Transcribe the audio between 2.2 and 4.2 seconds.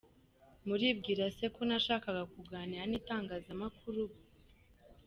kuganira n’itangazamakuru ubu.